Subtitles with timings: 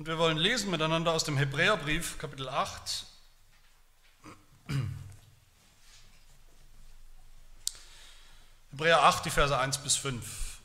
[0.00, 3.04] Und wir wollen lesen miteinander aus dem Hebräerbrief, Kapitel 8.
[8.70, 10.62] Hebräer 8, die Verse 1 bis 5.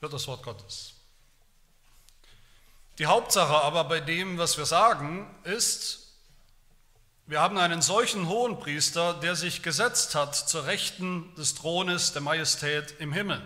[0.00, 0.99] Hört das Wort Gottes.
[3.00, 6.18] Die Hauptsache aber bei dem, was wir sagen, ist,
[7.24, 12.20] wir haben einen solchen hohen Priester, der sich gesetzt hat zur Rechten des Thrones der
[12.20, 13.40] Majestät im Himmel.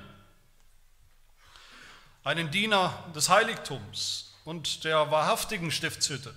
[2.24, 6.34] Einen Diener des Heiligtums und der wahrhaftigen Stiftshütte,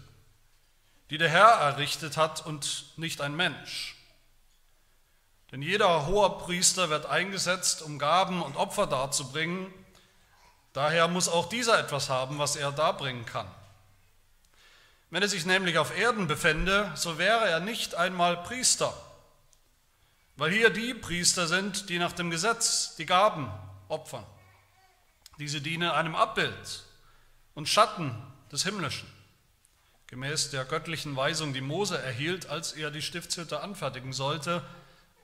[1.09, 3.95] die der Herr errichtet hat und nicht ein Mensch.
[5.51, 9.73] Denn jeder hoher Priester wird eingesetzt, um Gaben und Opfer darzubringen,
[10.77, 13.47] Daher muss auch dieser etwas haben, was er darbringen kann.
[15.09, 18.93] Wenn er sich nämlich auf Erden befände, so wäre er nicht einmal Priester,
[20.35, 23.51] weil hier die Priester sind, die nach dem Gesetz die Gaben
[23.87, 24.23] opfern.
[25.39, 26.83] Diese dienen einem Abbild
[27.55, 28.15] und Schatten
[28.51, 29.11] des Himmlischen,
[30.05, 34.61] gemäß der göttlichen Weisung, die Mose erhielt, als er die Stiftshütte anfertigen sollte.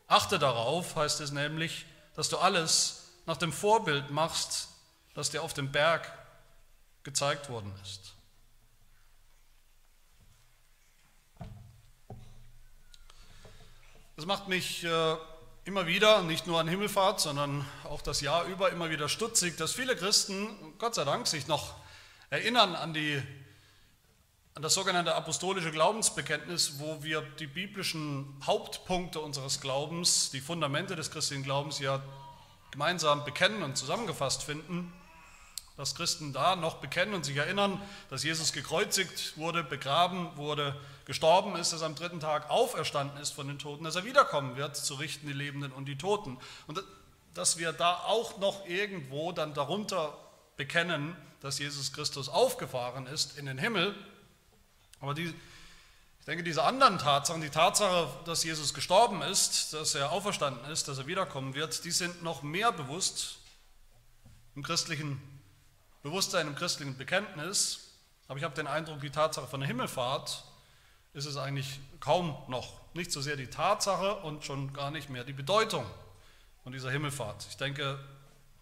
[0.07, 4.69] Achte darauf, heißt es nämlich, dass du alles nach dem Vorbild machst,
[5.13, 6.11] das dir auf dem Berg
[7.03, 8.13] gezeigt worden ist.
[14.15, 15.15] Das macht mich äh,
[15.65, 19.73] immer wieder, nicht nur an Himmelfahrt, sondern auch das Jahr über immer wieder stutzig, dass
[19.73, 21.75] viele Christen, Gott sei Dank, sich noch
[22.29, 23.21] erinnern an, die,
[24.53, 31.11] an das sogenannte apostolische Glaubensbekenntnis, wo wir die biblischen Hauptpunkte unseres Glaubens, die Fundamente des
[31.11, 32.01] christlichen Glaubens ja
[32.71, 34.93] gemeinsam bekennen und zusammengefasst finden
[35.75, 41.55] dass Christen da noch bekennen und sich erinnern, dass Jesus gekreuzigt wurde, begraben wurde, gestorben
[41.55, 44.75] ist, dass er am dritten Tag auferstanden ist von den Toten, dass er wiederkommen wird,
[44.75, 46.37] zu richten die Lebenden und die Toten.
[46.67, 46.83] Und
[47.33, 50.15] dass wir da auch noch irgendwo dann darunter
[50.57, 53.95] bekennen, dass Jesus Christus aufgefahren ist in den Himmel.
[55.01, 55.33] Aber die,
[56.19, 60.87] ich denke, diese anderen Tatsachen, die Tatsache, dass Jesus gestorben ist, dass er auferstanden ist,
[60.87, 63.39] dass er wiederkommen wird, die sind noch mehr bewusst
[64.55, 65.32] im christlichen
[66.03, 67.93] Bewusstsein im christlichen Bekenntnis,
[68.27, 70.43] aber ich habe den Eindruck, die Tatsache von der Himmelfahrt
[71.13, 72.81] ist es eigentlich kaum noch.
[72.93, 75.85] Nicht so sehr die Tatsache und schon gar nicht mehr die Bedeutung
[76.61, 77.45] von dieser Himmelfahrt.
[77.49, 78.03] Ich denke,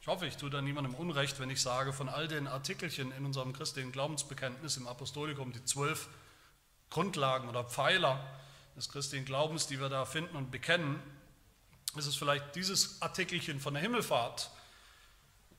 [0.01, 3.25] ich hoffe, ich tue da niemandem Unrecht, wenn ich sage, von all den Artikelchen in
[3.25, 6.09] unserem christlichen Glaubensbekenntnis im Apostolikum, die zwölf
[6.91, 8.23] Grundlagen oder Pfeiler
[8.75, 11.01] des christlichen Glaubens, die wir da finden und bekennen,
[11.97, 14.51] ist es vielleicht dieses Artikelchen von der Himmelfahrt,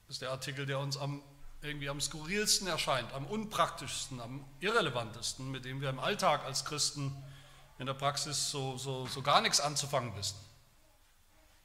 [0.08, 1.22] ist der Artikel, der uns am
[1.62, 7.16] irgendwie am skurrilsten erscheint, am unpraktischsten, am irrelevantesten, mit dem wir im Alltag als Christen
[7.78, 10.36] in der Praxis so, so, so gar nichts anzufangen wissen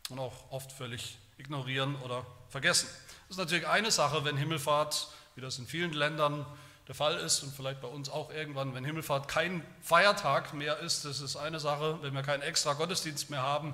[0.10, 2.88] und auch oft völlig ignorieren oder vergessen.
[3.28, 6.46] Das ist natürlich eine Sache, wenn Himmelfahrt, wie das in vielen Ländern
[6.88, 11.06] der Fall ist und vielleicht bei uns auch irgendwann, wenn Himmelfahrt kein Feiertag mehr ist,
[11.06, 13.74] das ist eine Sache, wenn wir keinen extra Gottesdienst mehr haben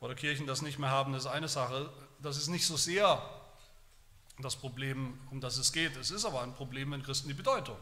[0.00, 1.90] oder Kirchen das nicht mehr haben, das ist eine Sache.
[2.20, 3.22] Das ist nicht so sehr
[4.38, 5.96] das Problem, um das es geht.
[5.96, 7.76] Es ist aber ein Problem, wenn Christen die Bedeutung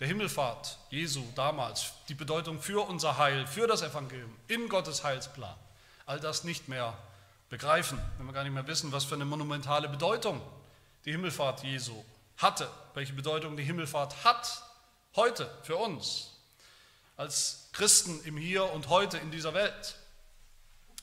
[0.00, 5.56] der Himmelfahrt Jesu damals, die Bedeutung für unser Heil, für das Evangelium, in Gottes Heilsplan,
[6.06, 6.96] all das nicht mehr
[7.50, 10.40] begreifen, wenn wir gar nicht mehr wissen, was für eine monumentale Bedeutung
[11.04, 12.04] die Himmelfahrt Jesu
[12.36, 14.62] hatte, welche Bedeutung die Himmelfahrt hat
[15.16, 16.34] heute für uns
[17.16, 19.96] als Christen im Hier und heute in dieser Welt.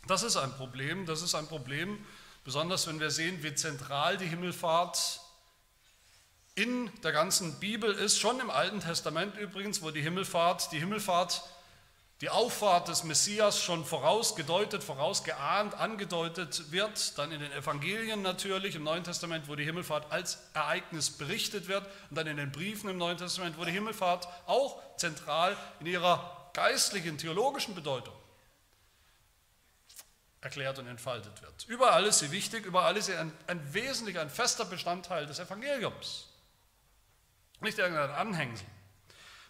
[0.08, 2.06] Das ist ein Problem, das ist ein Problem,
[2.46, 5.20] Besonders wenn wir sehen, wie zentral die Himmelfahrt
[6.54, 11.42] in der ganzen Bibel ist, schon im Alten Testament übrigens, wo die Himmelfahrt, die Himmelfahrt,
[12.22, 18.84] die Auffahrt des Messias schon vorausgedeutet, vorausgeahnt, angedeutet wird, dann in den Evangelien natürlich, im
[18.84, 23.00] Neuen Testament, wo die Himmelfahrt als Ereignis berichtet wird, und dann in den Briefen im
[23.00, 28.14] Neuen Testament, wo die Himmelfahrt auch zentral in ihrer geistlichen, theologischen Bedeutung
[30.46, 31.66] erklärt und entfaltet wird.
[31.68, 36.28] Überall ist sie wichtig, überall ist sie ein, ein wesentlicher, ein fester Bestandteil des Evangeliums.
[37.62, 38.68] Nicht irgendein Anhängsel.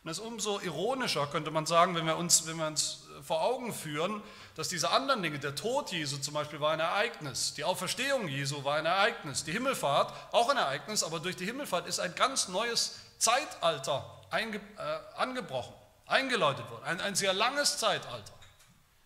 [0.04, 3.42] Und es ist umso ironischer, könnte man sagen, wenn wir, uns, wenn wir uns vor
[3.42, 4.24] Augen führen,
[4.56, 8.64] dass diese anderen Dinge, der Tod Jesu zum Beispiel war ein Ereignis, die Auferstehung Jesu
[8.64, 12.48] war ein Ereignis, die Himmelfahrt auch ein Ereignis, aber durch die Himmelfahrt ist ein ganz
[12.48, 15.74] neues Zeitalter einge, äh, angebrochen,
[16.06, 18.34] eingeläutet worden, ein, ein sehr langes Zeitalter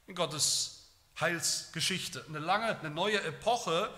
[0.06, 0.79] in Gottes
[1.22, 2.26] Heilsgeschichte.
[2.28, 3.90] Eine lange, eine neue Epoche,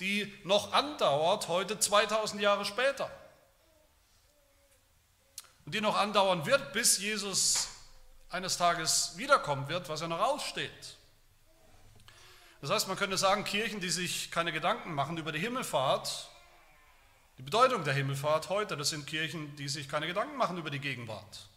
[0.00, 3.10] die noch andauert, heute 2000 Jahre später.
[5.64, 7.68] und die noch andauern wird, bis Jesus
[8.28, 10.96] eines Tages wiederkommen wird, was ja noch aussteht.
[12.60, 16.28] Das heißt, man könnte sagen, Kirchen, die sich keine Gedanken machen über die Himmelfahrt,
[17.38, 20.78] die Bedeutung der Himmelfahrt heute, das sind Kirchen, die sich keine Gedanken machen über die
[20.78, 21.48] Gegenwart.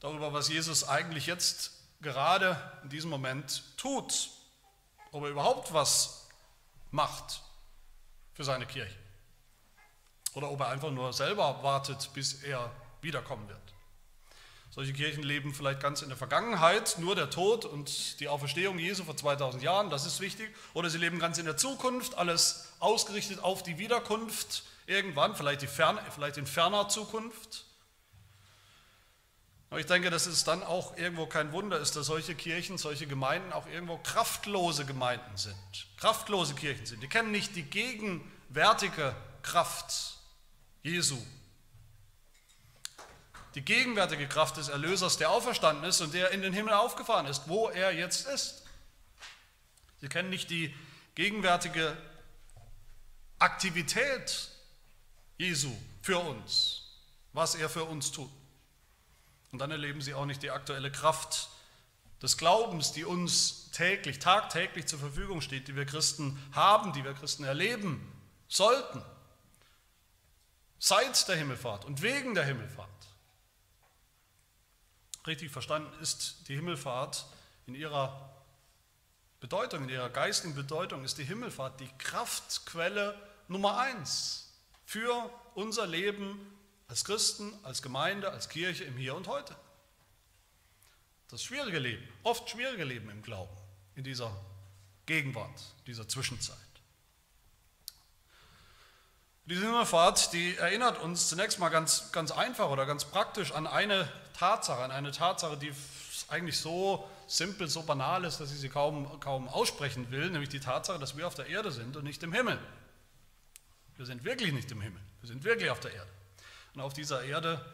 [0.00, 4.30] Darüber, was Jesus eigentlich jetzt gerade in diesem Moment tut,
[5.12, 6.28] ob er überhaupt was
[6.90, 7.42] macht
[8.34, 8.96] für seine Kirche.
[10.34, 12.70] Oder ob er einfach nur selber wartet, bis er
[13.02, 13.58] wiederkommen wird.
[14.72, 19.02] Solche Kirchen leben vielleicht ganz in der Vergangenheit, nur der Tod und die Auferstehung Jesu
[19.02, 20.54] vor 2000 Jahren, das ist wichtig.
[20.74, 25.66] Oder sie leben ganz in der Zukunft, alles ausgerichtet auf die Wiederkunft irgendwann, vielleicht, die
[25.66, 27.64] Fern, vielleicht in ferner Zukunft.
[29.70, 33.06] Aber ich denke, dass es dann auch irgendwo kein Wunder ist, dass solche Kirchen, solche
[33.06, 37.02] Gemeinden auch irgendwo kraftlose Gemeinden sind, kraftlose Kirchen sind.
[37.02, 40.16] Die kennen nicht die gegenwärtige Kraft
[40.82, 41.18] Jesu
[43.54, 47.48] die gegenwärtige Kraft des Erlösers, der auferstanden ist und der in den Himmel aufgefahren ist,
[47.48, 48.62] wo er jetzt ist.
[50.00, 50.74] Sie kennen nicht die
[51.14, 51.96] gegenwärtige
[53.38, 54.50] Aktivität
[55.36, 55.72] Jesu
[56.02, 56.82] für uns,
[57.32, 58.30] was er für uns tut.
[59.52, 61.48] Und dann erleben sie auch nicht die aktuelle Kraft
[62.22, 67.14] des Glaubens, die uns täglich, tagtäglich zur Verfügung steht, die wir Christen haben, die wir
[67.14, 68.00] Christen erleben
[68.48, 69.02] sollten,
[70.78, 72.88] seit der Himmelfahrt und wegen der Himmelfahrt.
[75.26, 77.26] Richtig verstanden ist die Himmelfahrt
[77.66, 78.30] in ihrer
[79.40, 83.14] Bedeutung, in ihrer geistigen Bedeutung ist die Himmelfahrt die Kraftquelle
[83.48, 84.52] Nummer eins
[84.84, 86.38] für unser Leben
[86.90, 89.54] als Christen, als Gemeinde, als Kirche im Hier und Heute.
[91.28, 93.56] Das schwierige Leben, oft schwierige Leben im Glauben,
[93.94, 94.36] in dieser
[95.06, 96.56] Gegenwart, dieser Zwischenzeit.
[99.46, 104.10] Diese Himmelfahrt, die erinnert uns zunächst mal ganz, ganz einfach oder ganz praktisch an eine
[104.36, 105.72] Tatsache, an eine Tatsache, die
[106.28, 110.60] eigentlich so simpel, so banal ist, dass ich sie kaum, kaum aussprechen will, nämlich die
[110.60, 112.58] Tatsache, dass wir auf der Erde sind und nicht im Himmel.
[113.96, 116.19] Wir sind wirklich nicht im Himmel, wir sind wirklich auf der Erde.
[116.74, 117.64] Und auf dieser Erde,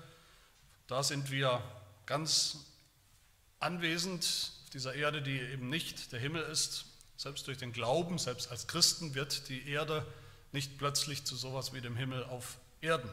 [0.86, 1.62] da sind wir
[2.06, 2.58] ganz
[3.58, 6.86] anwesend, auf dieser Erde, die eben nicht der Himmel ist.
[7.16, 10.06] Selbst durch den Glauben, selbst als Christen wird die Erde
[10.52, 13.10] nicht plötzlich zu sowas wie dem Himmel auf Erden.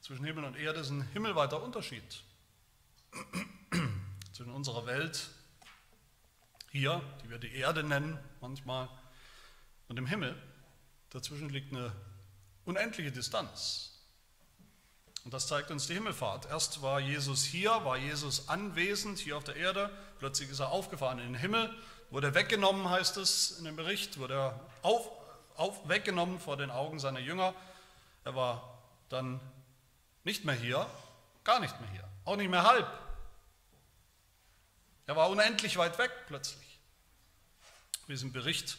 [0.00, 2.22] Zwischen Himmel und Erde ist ein himmelweiter Unterschied.
[4.32, 5.28] Zwischen unserer Welt
[6.70, 8.88] hier, die wir die Erde nennen manchmal,
[9.88, 10.40] und dem Himmel,
[11.10, 11.92] dazwischen liegt eine
[12.64, 13.87] unendliche Distanz.
[15.28, 16.46] Und das zeigt uns die Himmelfahrt.
[16.46, 21.18] Erst war Jesus hier, war Jesus anwesend hier auf der Erde, plötzlich ist er aufgefahren
[21.18, 21.70] in den Himmel,
[22.08, 25.10] wurde weggenommen, heißt es in dem Bericht, wurde er auf,
[25.54, 27.52] auf, weggenommen vor den Augen seiner Jünger.
[28.24, 28.78] Er war
[29.10, 29.38] dann
[30.24, 30.86] nicht mehr hier,
[31.44, 32.90] gar nicht mehr hier, auch nicht mehr halb.
[35.04, 36.80] Er war unendlich weit weg plötzlich.
[38.06, 38.78] Wie es im Bericht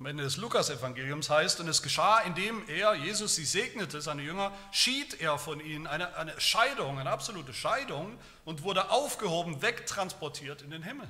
[0.00, 4.50] am Ende des Lukas-Evangeliums heißt, und es geschah, indem er, Jesus, sie segnete, seine Jünger,
[4.72, 10.70] schied er von ihnen, eine, eine Scheidung, eine absolute Scheidung, und wurde aufgehoben, wegtransportiert in
[10.70, 11.06] den Himmel.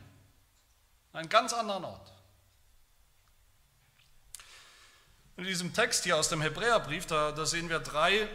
[1.13, 2.13] Einen ganz anderen Ort.
[5.37, 8.29] In diesem Text hier aus dem Hebräerbrief, da, da sehen wir drei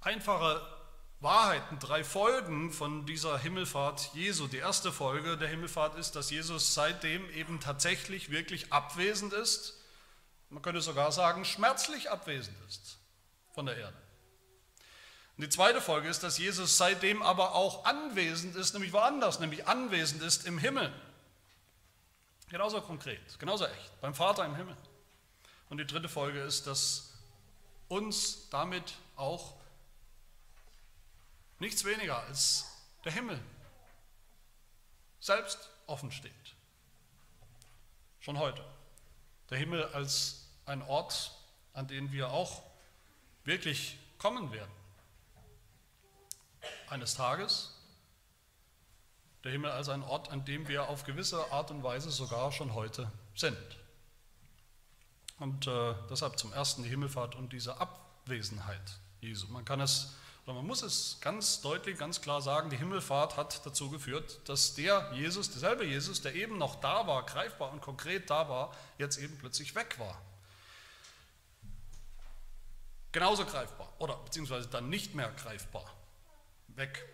[0.00, 0.64] einfache
[1.20, 4.46] Wahrheiten, drei Folgen von dieser Himmelfahrt Jesu.
[4.46, 9.74] Die erste Folge der Himmelfahrt ist, dass Jesus seitdem eben tatsächlich wirklich abwesend ist.
[10.48, 12.98] Man könnte sogar sagen, schmerzlich abwesend ist
[13.52, 13.96] von der Erde.
[15.36, 19.66] Und die zweite Folge ist, dass Jesus seitdem aber auch anwesend ist, nämlich woanders, nämlich
[19.66, 20.92] anwesend ist im Himmel.
[22.48, 24.76] Genauso konkret, genauso echt, beim Vater im Himmel.
[25.68, 27.12] Und die dritte Folge ist, dass
[27.88, 29.57] uns damit auch
[31.58, 32.66] nichts weniger als
[33.04, 33.40] der Himmel
[35.20, 36.32] selbst offen steht.
[38.20, 38.64] Schon heute.
[39.50, 41.32] Der Himmel als ein Ort,
[41.72, 42.62] an den wir auch
[43.44, 44.72] wirklich kommen werden.
[46.88, 47.74] Eines Tages.
[49.44, 52.74] Der Himmel als ein Ort, an dem wir auf gewisse Art und Weise sogar schon
[52.74, 53.56] heute sind.
[55.38, 59.46] Und äh, deshalb zum ersten die Himmelfahrt und diese Abwesenheit Jesu.
[59.48, 60.16] Man kann es,
[60.48, 64.74] oder man muss es ganz deutlich, ganz klar sagen, die Himmelfahrt hat dazu geführt, dass
[64.74, 69.18] der Jesus, derselbe Jesus, der eben noch da war, greifbar und konkret da war, jetzt
[69.18, 70.18] eben plötzlich weg war.
[73.12, 75.84] Genauso greifbar oder beziehungsweise dann nicht mehr greifbar.
[76.68, 77.04] Weg.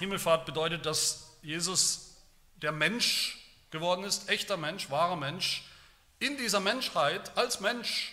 [0.00, 2.16] Himmelfahrt bedeutet, dass Jesus
[2.56, 5.70] der Mensch geworden ist, echter Mensch, wahrer Mensch,
[6.18, 8.12] in dieser Menschheit als Mensch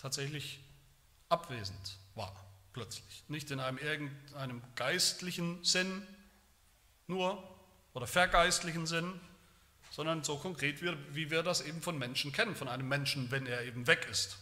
[0.00, 0.58] tatsächlich
[1.28, 2.34] abwesend war,
[2.72, 3.24] plötzlich.
[3.28, 6.06] Nicht in einem irgendeinem geistlichen Sinn
[7.06, 7.42] nur
[7.92, 9.20] oder vergeistlichen Sinn,
[9.90, 13.62] sondern so konkret, wie, wir das eben von Menschen kennen, von einem Menschen, wenn er
[13.62, 14.38] eben weg ist,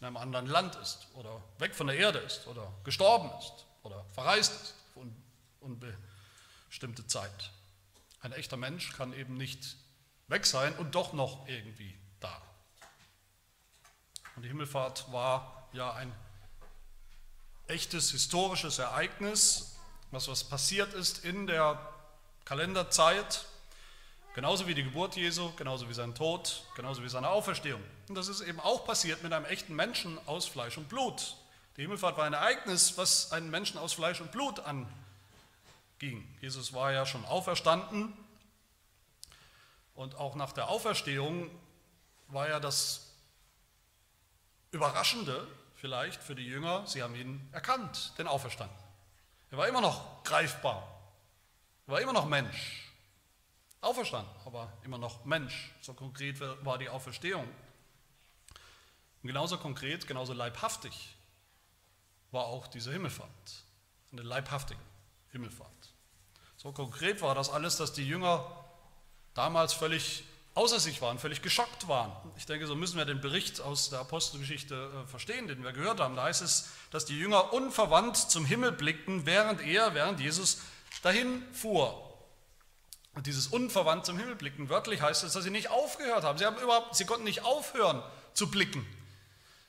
[0.00, 4.04] in einem anderen Land ist oder weg von der Erde ist oder gestorben ist oder
[4.14, 5.00] verreist ist für
[5.60, 7.50] unbestimmte Zeit.
[8.20, 9.76] Ein echter Mensch kann eben nicht
[10.28, 12.40] weg sein und doch noch irgendwie da.
[14.36, 16.12] Und die Himmelfahrt war ja ein
[17.66, 19.76] echtes historisches Ereignis,
[20.10, 21.80] was was passiert ist in der
[22.44, 23.46] Kalenderzeit,
[24.34, 27.82] genauso wie die Geburt Jesu, genauso wie sein Tod, genauso wie seine Auferstehung.
[28.08, 31.36] Und das ist eben auch passiert mit einem echten Menschen aus Fleisch und Blut.
[31.76, 34.92] Die Himmelfahrt war ein Ereignis, was einen Menschen aus Fleisch und Blut anging.
[36.40, 38.12] Jesus war ja schon auferstanden
[39.94, 41.50] und auch nach der Auferstehung
[42.28, 43.08] war ja das
[44.70, 45.46] Überraschende
[45.82, 48.76] vielleicht für die Jünger, sie haben ihn erkannt, den Auferstanden.
[49.50, 50.88] Er war immer noch greifbar,
[51.88, 52.88] er war immer noch Mensch.
[53.80, 55.74] Auferstanden, aber immer noch Mensch.
[55.80, 57.48] So konkret war die Auferstehung.
[59.22, 61.16] Und genauso konkret, genauso leibhaftig
[62.30, 63.64] war auch diese Himmelfahrt.
[64.12, 64.80] Eine leibhaftige
[65.32, 65.88] Himmelfahrt.
[66.58, 68.46] So konkret war das alles, dass die Jünger
[69.34, 70.22] damals völlig
[70.54, 72.12] außer sich waren, völlig geschockt waren.
[72.36, 76.00] Ich denke, so müssen wir den Bericht aus der Apostelgeschichte äh, verstehen, den wir gehört
[76.00, 76.16] haben.
[76.16, 80.58] Da heißt es, dass die Jünger unverwandt zum Himmel blickten, während er, während Jesus
[81.02, 82.08] dahin fuhr.
[83.14, 86.38] Und dieses unverwandt zum Himmel blicken, wörtlich heißt es, dass sie nicht aufgehört haben.
[86.38, 88.86] Sie, haben überhaupt, sie konnten nicht aufhören zu blicken.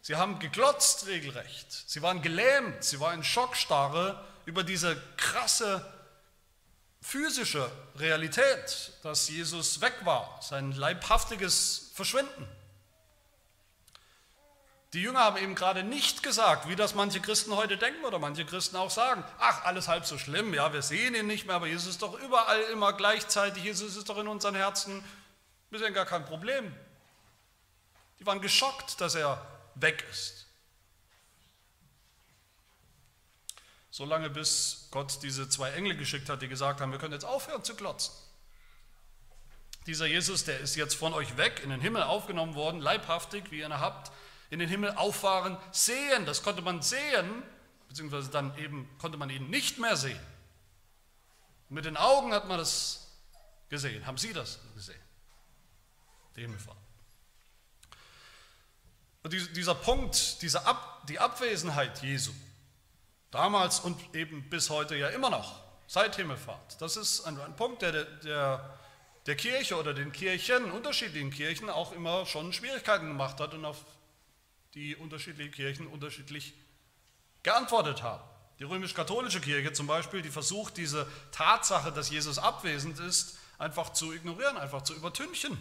[0.01, 1.71] Sie haben geglotzt regelrecht.
[1.87, 2.83] Sie waren gelähmt.
[2.83, 5.85] Sie waren in Schockstarre über diese krasse
[7.03, 12.47] physische Realität, dass Jesus weg war, sein leibhaftiges Verschwinden.
[14.93, 18.45] Die Jünger haben eben gerade nicht gesagt, wie das manche Christen heute denken oder manche
[18.45, 21.67] Christen auch sagen, ach, alles halb so schlimm, ja, wir sehen ihn nicht mehr, aber
[21.67, 25.03] Jesus ist doch überall immer gleichzeitig, Jesus ist doch in unseren Herzen,
[25.71, 26.71] wir sehen gar kein Problem.
[28.19, 29.43] Die waren geschockt, dass er
[29.75, 30.42] weg ist.
[33.93, 37.25] So lange, bis Gott diese zwei Engel geschickt hat, die gesagt haben, wir können jetzt
[37.25, 38.11] aufhören zu klotzen.
[39.85, 43.59] Dieser Jesus, der ist jetzt von euch weg, in den Himmel aufgenommen worden, leibhaftig, wie
[43.59, 44.11] ihr ihn habt,
[44.49, 46.25] in den Himmel auffahren, sehen.
[46.25, 47.43] Das konnte man sehen,
[47.87, 50.19] beziehungsweise dann eben konnte man ihn nicht mehr sehen.
[51.69, 53.11] mit den Augen hat man das
[53.69, 54.07] gesehen.
[54.07, 54.99] Haben Sie das gesehen?
[56.35, 56.77] Die Himmelfahrt.
[59.21, 62.33] Und dieser Punkt, diese Ab, die Abwesenheit Jesu,
[63.33, 66.79] Damals und eben bis heute ja immer noch, seit Himmelfahrt.
[66.81, 68.79] Das ist ein, ein Punkt, der, der
[69.25, 73.77] der Kirche oder den Kirchen, unterschiedlichen Kirchen, auch immer schon Schwierigkeiten gemacht hat und auf
[74.73, 76.53] die unterschiedliche Kirchen unterschiedlich
[77.43, 78.23] geantwortet haben.
[78.59, 84.13] Die römisch-katholische Kirche zum Beispiel, die versucht, diese Tatsache, dass Jesus abwesend ist, einfach zu
[84.13, 85.57] ignorieren, einfach zu übertünchen.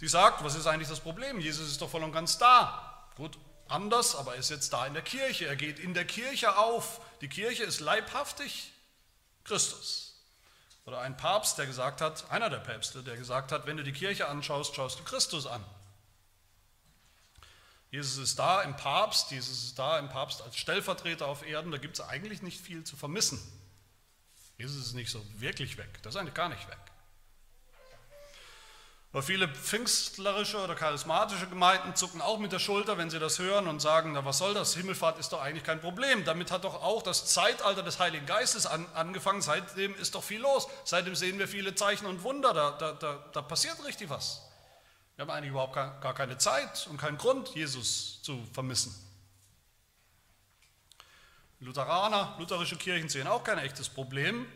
[0.00, 1.40] Die sagt, was ist eigentlich das Problem?
[1.40, 3.08] Jesus ist doch voll und ganz da.
[3.16, 3.38] Gut,
[3.70, 5.46] anders, aber er ist jetzt da in der Kirche.
[5.46, 7.00] Er geht in der Kirche auf.
[7.20, 8.72] Die Kirche ist leibhaftig
[9.44, 10.10] Christus.
[10.86, 13.92] Oder ein Papst, der gesagt hat, einer der Päpste, der gesagt hat, wenn du die
[13.92, 15.64] Kirche anschaust, schaust du Christus an.
[17.90, 21.78] Jesus ist da im Papst, Jesus ist da im Papst als Stellvertreter auf Erden, da
[21.78, 23.40] gibt es eigentlich nicht viel zu vermissen.
[24.58, 26.78] Jesus ist nicht so wirklich weg, das ist eigentlich gar nicht weg.
[29.12, 33.66] Aber viele pfingstlerische oder charismatische Gemeinden zucken auch mit der Schulter, wenn sie das hören
[33.66, 36.24] und sagen, na was soll das, Himmelfahrt ist doch eigentlich kein Problem.
[36.24, 40.40] Damit hat doch auch das Zeitalter des Heiligen Geistes an, angefangen, seitdem ist doch viel
[40.40, 40.68] los.
[40.84, 44.42] Seitdem sehen wir viele Zeichen und Wunder, da, da, da, da passiert richtig was.
[45.16, 48.94] Wir haben eigentlich überhaupt gar keine Zeit und keinen Grund, Jesus zu vermissen.
[51.58, 54.46] Lutheraner, lutherische Kirchen sehen auch kein echtes Problem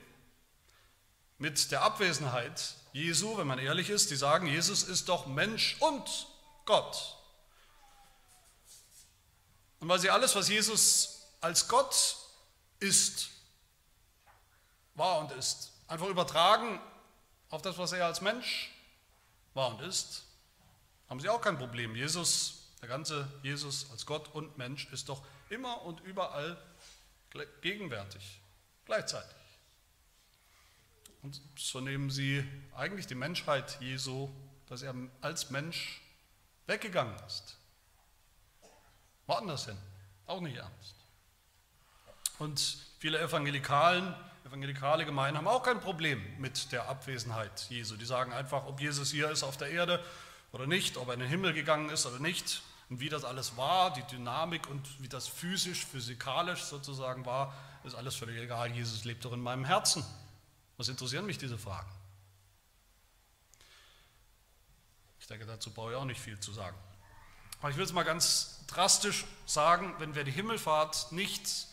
[1.38, 6.28] mit der Abwesenheit Jesu, wenn man ehrlich ist, die sagen, Jesus ist doch Mensch und
[6.64, 7.16] Gott.
[9.80, 12.16] Und weil sie alles, was Jesus als Gott
[12.78, 13.30] ist,
[14.94, 16.80] war und ist, einfach übertragen
[17.50, 18.70] auf das, was er als Mensch
[19.54, 20.22] war und ist,
[21.08, 21.96] haben sie auch kein Problem.
[21.96, 26.56] Jesus, der ganze Jesus als Gott und Mensch ist doch immer und überall
[27.60, 28.40] gegenwärtig,
[28.84, 29.43] gleichzeitig.
[31.24, 34.28] Und so nehmen sie eigentlich die Menschheit Jesu,
[34.66, 36.02] dass er als Mensch
[36.66, 37.56] weggegangen ist.
[39.26, 39.78] Woanders hin,
[40.26, 40.94] auch nicht ernst.
[42.38, 42.60] Und
[42.98, 44.14] viele Evangelikalen,
[44.44, 47.96] evangelikale Gemeinden haben auch kein Problem mit der Abwesenheit Jesu.
[47.96, 50.04] Die sagen einfach, ob Jesus hier ist auf der Erde
[50.52, 53.56] oder nicht, ob er in den Himmel gegangen ist oder nicht, Und wie das alles
[53.56, 57.54] war, die Dynamik und wie das physisch, physikalisch sozusagen war,
[57.84, 58.70] ist alles völlig egal.
[58.72, 60.04] Jesus lebt doch in meinem Herzen.
[60.76, 61.90] Was interessieren mich diese Fragen?
[65.20, 66.76] Ich denke, dazu brauche ich auch nicht viel zu sagen.
[67.60, 71.66] Aber ich will es mal ganz drastisch sagen, wenn wir die Himmelfahrt nicht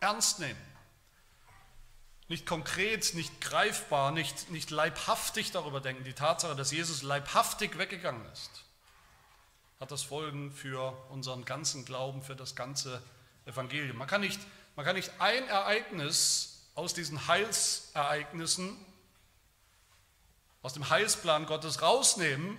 [0.00, 0.58] ernst nehmen,
[2.28, 8.24] nicht konkret, nicht greifbar, nicht, nicht leibhaftig darüber denken, die Tatsache, dass Jesus leibhaftig weggegangen
[8.32, 8.64] ist,
[9.80, 13.02] hat das Folgen für unseren ganzen Glauben, für das ganze
[13.44, 13.96] Evangelium.
[13.96, 14.40] Man kann nicht,
[14.76, 16.47] man kann nicht ein Ereignis
[16.78, 18.78] aus diesen Heilsereignissen,
[20.62, 22.56] aus dem Heilsplan Gottes rausnehmen,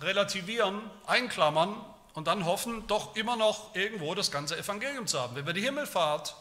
[0.00, 5.34] relativieren, einklammern und dann hoffen, doch immer noch irgendwo das ganze Evangelium zu haben.
[5.34, 6.36] Wenn wir die Himmelfahrt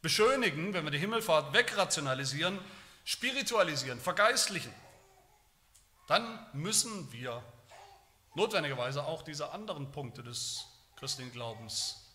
[0.00, 2.60] beschönigen, wenn wir die Himmelfahrt wegrationalisieren,
[3.04, 4.72] spiritualisieren, vergeistlichen,
[6.06, 7.42] dann müssen wir
[8.36, 12.14] notwendigerweise auch diese anderen Punkte des christlichen Glaubens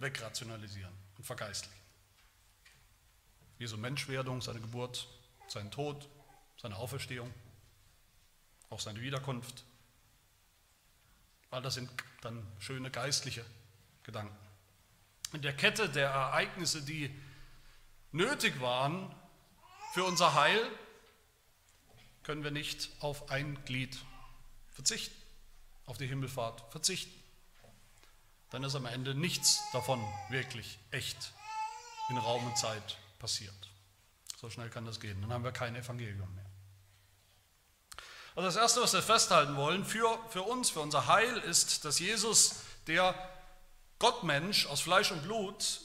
[0.00, 1.83] wegrationalisieren und vergeistlichen.
[3.58, 5.08] Jesu Menschwerdung, seine Geburt,
[5.48, 6.08] sein Tod,
[6.60, 7.32] seine Auferstehung,
[8.70, 9.64] auch seine Wiederkunft.
[11.50, 11.90] All das sind
[12.22, 13.44] dann schöne geistliche
[14.02, 14.44] Gedanken
[15.34, 17.10] in der Kette der Ereignisse, die
[18.12, 19.12] nötig waren
[19.92, 20.70] für unser Heil,
[22.22, 23.98] können wir nicht auf ein Glied
[24.70, 25.14] verzichten,
[25.86, 27.12] auf die Himmelfahrt verzichten.
[28.50, 31.32] Dann ist am Ende nichts davon wirklich echt
[32.10, 33.70] in Raum und Zeit passiert.
[34.38, 35.18] So schnell kann das gehen.
[35.22, 36.44] Dann haben wir kein Evangelium mehr.
[38.34, 42.00] Also das Erste, was wir festhalten wollen für, für uns, für unser Heil, ist, dass
[42.00, 43.14] Jesus, der
[43.98, 45.80] Gottmensch aus Fleisch und Blut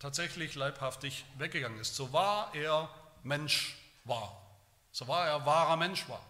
[0.00, 1.96] tatsächlich leibhaftig weggegangen ist.
[1.96, 2.90] So wahr er
[3.22, 4.38] Mensch war.
[4.90, 6.22] So wahr er wahrer Mensch war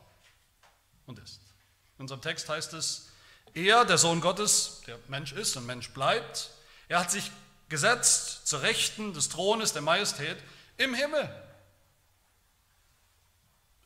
[1.07, 1.41] und ist.
[1.99, 3.09] In unserem Text heißt es,
[3.53, 6.51] er, der Sohn Gottes, der Mensch ist und Mensch bleibt,
[6.87, 7.33] er hat sich
[7.73, 10.37] gesetzt zur Rechten des Thrones der Majestät
[10.77, 11.29] im Himmel.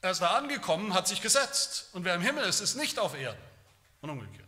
[0.02, 1.88] Er ist da angekommen, hat sich gesetzt.
[1.92, 3.40] Und wer im Himmel ist, ist nicht auf Erden.
[4.00, 4.44] Und umgekehrt.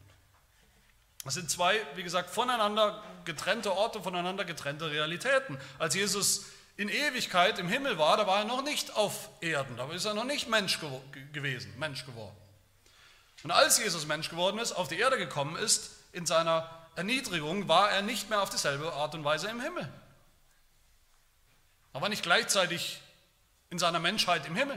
[1.25, 5.57] Das sind zwei, wie gesagt, voneinander getrennte Orte, voneinander getrennte Realitäten.
[5.79, 6.47] Als Jesus
[6.77, 10.15] in Ewigkeit im Himmel war, da war er noch nicht auf Erden, da ist er
[10.15, 10.81] noch nicht Mensch
[11.33, 12.37] gewesen, Mensch geworden.
[13.45, 17.93] Und als Jesus Mensch geworden ist, auf die Erde gekommen ist, in seiner Erniedrigung, war
[17.93, 19.89] er nicht mehr auf dieselbe Art und Weise im Himmel.
[21.93, 23.01] Er war nicht gleichzeitig
[23.71, 24.77] in seiner Menschheit im Himmel.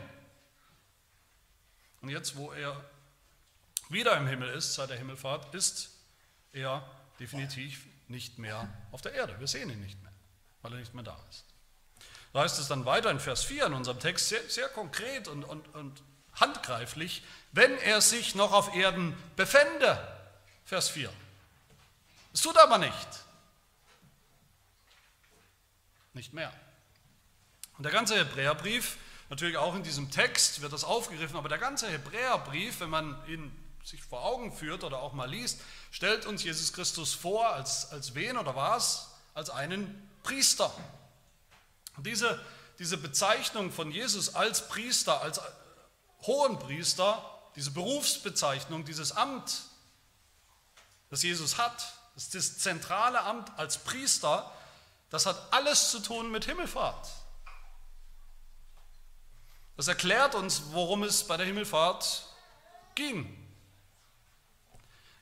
[2.02, 2.80] Und jetzt, wo er
[3.90, 5.90] wieder im Himmel ist, seit der Himmelfahrt, ist
[6.54, 6.88] er
[7.20, 9.40] definitiv nicht mehr auf der Erde.
[9.40, 10.12] Wir sehen ihn nicht mehr,
[10.62, 11.46] weil er nicht mehr da ist.
[12.34, 15.44] Da heißt es dann weiter in Vers 4 in unserem Text sehr, sehr konkret und,
[15.44, 16.04] und, und
[16.34, 20.00] handgreiflich, wenn er sich noch auf Erden befände.
[20.66, 21.12] Vers 4.
[22.34, 23.08] Es tut aber nicht.
[26.14, 26.54] Nicht mehr.
[27.78, 28.98] Und der ganze Hebräerbrief,
[29.30, 33.52] natürlich auch in diesem Text wird das aufgegriffen, aber der ganze Hebräerbrief, wenn man ihn
[33.84, 38.14] sich vor Augen führt oder auch mal liest, stellt uns Jesus Christus vor als, als
[38.14, 39.16] wen oder was?
[39.34, 40.72] Als einen Priester.
[41.98, 42.40] Und diese,
[42.80, 45.42] diese Bezeichnung von Jesus als Priester, als
[46.22, 47.24] Hohenpriester,
[47.56, 49.64] diese Berufsbezeichnung, dieses Amt,
[51.10, 54.52] das Jesus hat, das ist das zentrale Amt als Priester,
[55.10, 57.10] das hat alles zu tun mit Himmelfahrt.
[59.78, 62.26] Das erklärt uns, worum es bei der Himmelfahrt
[62.96, 63.38] ging.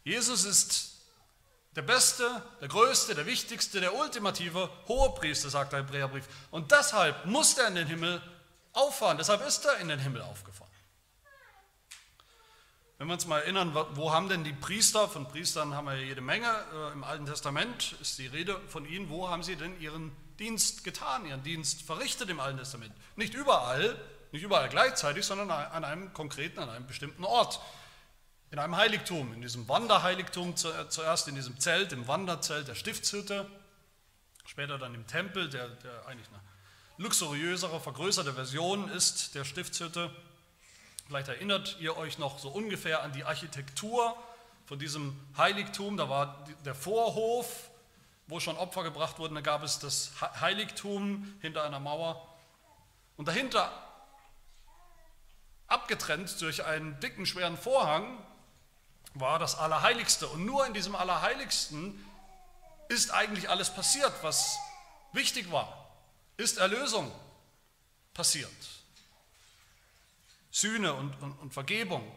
[0.04, 0.96] Jesus ist
[1.76, 6.28] der beste, der größte, der wichtigste, der ultimative Hohepriester, sagt der Hebräerbrief.
[6.52, 8.22] Und deshalb muss er in den Himmel
[8.74, 9.18] auffahren.
[9.18, 10.69] Deshalb ist er in den Himmel aufgefahren.
[13.00, 16.20] Wenn wir uns mal erinnern, wo haben denn die Priester, von Priestern haben wir jede
[16.20, 20.12] Menge, äh, im Alten Testament ist die Rede von ihnen, wo haben sie denn ihren
[20.38, 22.92] Dienst getan, ihren Dienst verrichtet im Alten Testament?
[23.16, 23.98] Nicht überall,
[24.34, 27.62] nicht überall gleichzeitig, sondern an einem konkreten, an einem bestimmten Ort
[28.52, 33.50] in einem Heiligtum, in diesem Wanderheiligtum zuerst in diesem Zelt, im Wanderzelt der Stiftshütte,
[34.46, 36.42] später dann im Tempel, der, der eigentlich eine
[36.98, 40.14] luxuriösere, vergrößerte Version ist der Stiftshütte.
[41.10, 44.16] Vielleicht erinnert ihr euch noch so ungefähr an die Architektur
[44.68, 45.98] von diesem Heiligtum.
[45.98, 47.72] Da war der Vorhof,
[48.28, 49.34] wo schon Opfer gebracht wurden.
[49.34, 52.24] Da gab es das Heiligtum hinter einer Mauer.
[53.18, 53.72] Und dahinter,
[55.66, 58.24] abgetrennt durch einen dicken, schweren Vorhang,
[59.16, 60.28] war das Allerheiligste.
[60.28, 62.06] Und nur in diesem Allerheiligsten
[62.88, 64.60] ist eigentlich alles passiert, was
[65.14, 65.90] wichtig war.
[66.38, 67.12] Ist Erlösung
[68.14, 68.79] passiert.
[70.52, 72.10] Sühne und, und, und Vergebung,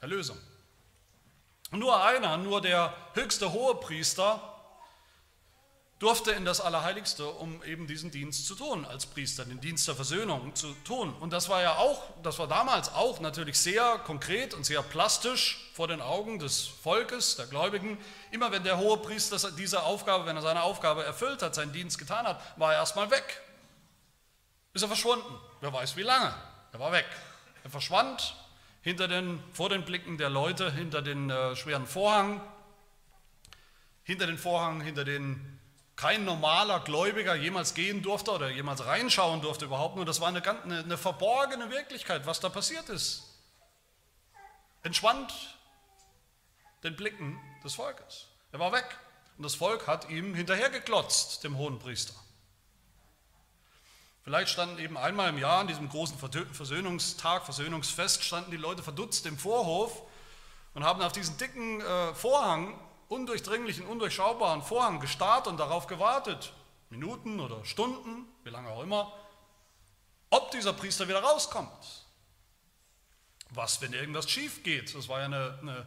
[0.00, 0.38] Erlösung.
[1.70, 4.52] Nur einer, nur der höchste Hohepriester
[6.02, 9.94] durfte in das Allerheiligste, um eben diesen Dienst zu tun, als Priester, den Dienst der
[9.94, 11.14] Versöhnung zu tun.
[11.20, 15.70] Und das war ja auch, das war damals auch natürlich sehr konkret und sehr plastisch
[15.74, 17.98] vor den Augen des Volkes, der Gläubigen.
[18.32, 22.26] Immer wenn der Hohepriester diese Aufgabe, wenn er seine Aufgabe erfüllt hat, seinen Dienst getan
[22.26, 23.40] hat, war er erstmal weg.
[24.74, 25.38] Ist er verschwunden.
[25.60, 26.34] Wer weiß wie lange.
[26.72, 27.06] Er war weg.
[27.64, 28.36] Er verschwand
[28.82, 32.40] hinter den, vor den Blicken der Leute, hinter den äh, schweren Vorhang,
[34.02, 35.60] hinter den Vorhang, hinter den
[35.94, 40.04] kein normaler Gläubiger jemals gehen durfte oder jemals reinschauen durfte überhaupt nur.
[40.04, 43.22] Das war eine, eine, eine verborgene Wirklichkeit, was da passiert ist.
[44.82, 45.32] Entschwand
[46.82, 48.26] den Blicken des Volkes.
[48.50, 48.98] Er war weg.
[49.36, 52.14] Und das Volk hat ihm hinterhergeklotzt, dem hohen Priester.
[54.24, 59.26] Vielleicht standen eben einmal im Jahr an diesem großen Versöhnungstag, Versöhnungsfest, standen die Leute verdutzt
[59.26, 60.02] im Vorhof
[60.74, 66.52] und haben auf diesen dicken äh, Vorhang undurchdringlichen, undurchschaubaren Vorhang gestarrt und darauf gewartet,
[66.88, 69.12] Minuten oder Stunden, wie lange auch immer,
[70.30, 72.06] ob dieser Priester wieder rauskommt.
[73.50, 74.94] Was, wenn irgendwas schief geht?
[74.94, 75.86] Das war ja eine, eine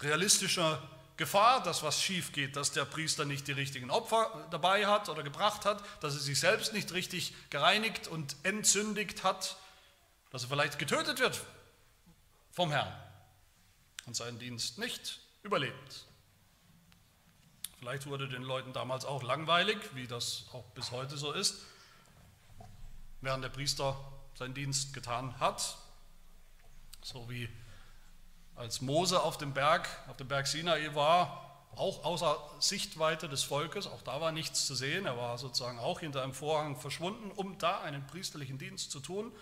[0.00, 0.80] realistische
[1.16, 5.22] Gefahr, dass was schief geht, dass der Priester nicht die richtigen Opfer dabei hat oder
[5.22, 9.56] gebracht hat, dass er sich selbst nicht richtig gereinigt und entzündigt hat,
[10.30, 11.40] dass er vielleicht getötet wird
[12.50, 12.92] vom Herrn
[14.06, 16.06] und seinen Dienst nicht überlebt.
[17.78, 21.62] Vielleicht wurde den Leuten damals auch langweilig, wie das auch bis heute so ist,
[23.20, 23.96] während der Priester
[24.34, 25.76] seinen Dienst getan hat.
[27.02, 27.48] So wie
[28.56, 31.44] als Mose auf dem Berg, auf dem Berg Sinai war,
[31.76, 36.00] auch außer Sichtweite des Volkes, auch da war nichts zu sehen, er war sozusagen auch
[36.00, 39.32] hinter einem Vorhang verschwunden, um da einen priesterlichen Dienst zu tun,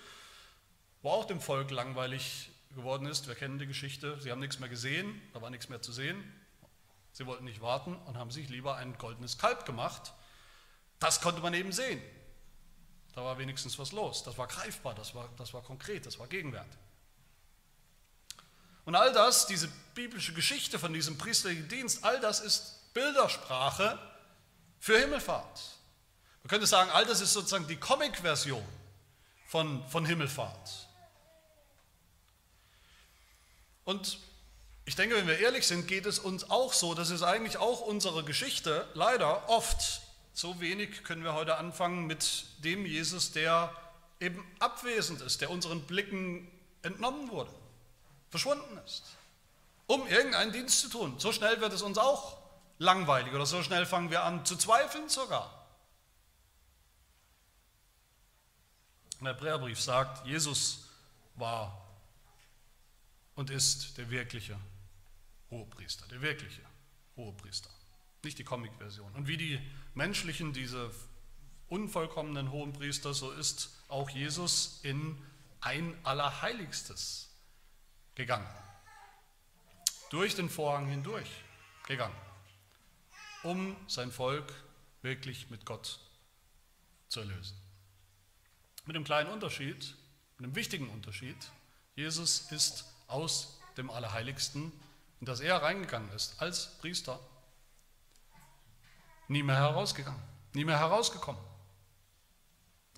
[1.02, 3.28] wo auch dem Volk langweilig geworden ist.
[3.28, 6.22] Wir kennen die Geschichte, sie haben nichts mehr gesehen, da war nichts mehr zu sehen.
[7.12, 10.14] Sie wollten nicht warten und haben sich lieber ein goldenes Kalb gemacht.
[10.98, 12.00] Das konnte man eben sehen.
[13.14, 14.22] Da war wenigstens was los.
[14.22, 16.78] Das war greifbar, das war, das war konkret, das war Gegenwert.
[18.84, 23.98] Und all das, diese biblische Geschichte von diesem priesterlichen Dienst, all das ist Bildersprache
[24.78, 25.60] für Himmelfahrt.
[26.42, 28.64] Man könnte sagen, all das ist sozusagen die Comic-Version
[29.46, 30.88] von, von Himmelfahrt.
[33.84, 34.18] Und
[34.84, 36.94] ich denke, wenn wir ehrlich sind, geht es uns auch so.
[36.94, 38.88] Das ist eigentlich auch unsere Geschichte.
[38.94, 40.02] Leider oft.
[40.34, 43.72] So wenig können wir heute anfangen mit dem Jesus, der
[44.18, 46.50] eben abwesend ist, der unseren Blicken
[46.82, 47.50] entnommen wurde,
[48.32, 49.04] verschwunden ist,
[49.86, 51.14] um irgendeinen Dienst zu tun.
[51.18, 52.38] So schnell wird es uns auch
[52.78, 55.58] langweilig oder so schnell fangen wir an zu zweifeln sogar.
[59.20, 60.88] der Hebräerbrief sagt, Jesus
[61.36, 61.86] war
[63.36, 64.58] und ist der wirkliche
[65.50, 66.62] Hohepriester, der wirkliche
[67.16, 67.70] Hohepriester,
[68.24, 69.12] nicht die Comic-Version.
[69.14, 69.60] Und wie die
[69.94, 70.90] menschlichen, diese
[71.68, 75.16] unvollkommenen Hohenpriester, so ist auch Jesus in
[75.60, 77.31] ein Allerheiligstes
[78.14, 78.48] gegangen.
[80.10, 81.30] Durch den Vorhang hindurch
[81.86, 82.16] gegangen,
[83.42, 84.52] um sein Volk
[85.00, 85.98] wirklich mit Gott
[87.08, 87.56] zu erlösen.
[88.84, 89.94] Mit einem kleinen Unterschied,
[90.38, 91.36] mit einem wichtigen Unterschied.
[91.94, 94.72] Jesus ist aus dem Allerheiligsten
[95.22, 97.20] in das er reingegangen ist als Priester,
[99.28, 100.20] nie mehr herausgegangen,
[100.52, 101.40] nie mehr herausgekommen.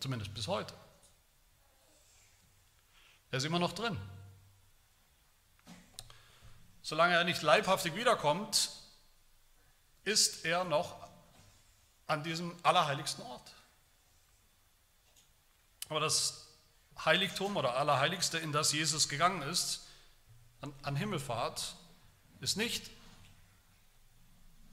[0.00, 0.72] Zumindest bis heute.
[3.30, 3.98] Er ist immer noch drin.
[6.84, 8.70] Solange er nicht leibhaftig wiederkommt,
[10.04, 11.08] ist er noch
[12.06, 13.54] an diesem allerheiligsten Ort.
[15.88, 16.46] Aber das
[17.02, 19.86] Heiligtum oder Allerheiligste, in das Jesus gegangen ist,
[20.60, 21.74] an, an Himmelfahrt,
[22.42, 22.90] ist nicht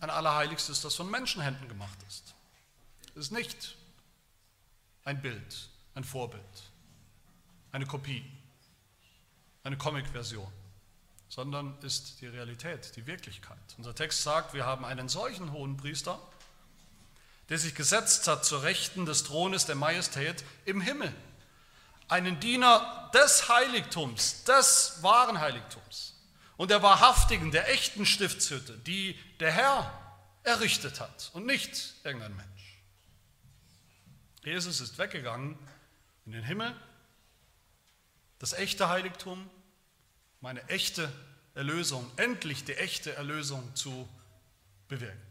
[0.01, 2.35] ein Allerheiligstes, das von Menschenhänden gemacht ist.
[3.15, 3.77] Es ist nicht
[5.05, 6.43] ein Bild, ein Vorbild,
[7.71, 8.29] eine Kopie,
[9.63, 10.51] eine Comic-Version,
[11.31, 13.57] sondern ist die Realität, die Wirklichkeit.
[13.77, 16.19] Unser Text sagt, wir haben einen solchen hohen Priester,
[17.47, 21.15] der sich gesetzt hat zur Rechten des Thrones der Majestät im Himmel.
[22.09, 26.15] Einen Diener des Heiligtums, des wahren Heiligtums
[26.57, 32.83] und der wahrhaftigen, der echten Stiftshütte, die der Herr errichtet hat und nicht irgendein Mensch.
[34.43, 35.57] Jesus ist weggegangen
[36.25, 36.75] in den Himmel,
[38.37, 39.49] das echte Heiligtum,
[40.41, 41.11] meine echte
[41.53, 44.07] Erlösung, endlich die echte Erlösung zu
[44.87, 45.21] bewirken.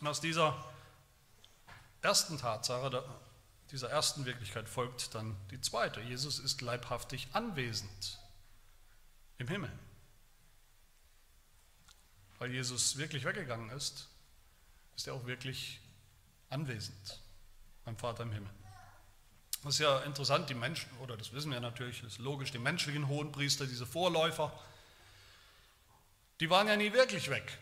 [0.00, 0.64] Und aus dieser
[2.00, 3.04] ersten Tatsache,
[3.70, 6.00] dieser ersten Wirklichkeit folgt dann die zweite.
[6.00, 8.18] Jesus ist leibhaftig anwesend
[9.38, 9.72] im Himmel.
[12.38, 14.08] weil Jesus wirklich weggegangen ist,
[14.96, 15.80] ist er auch wirklich
[16.50, 17.20] anwesend
[17.84, 18.50] beim Vater im Himmel.
[19.62, 23.06] Das ist ja interessant, die Menschen, oder das wissen wir natürlich, ist logisch, die menschlichen
[23.06, 24.52] Hohenpriester, diese Vorläufer,
[26.40, 27.58] die waren ja nie wirklich weg.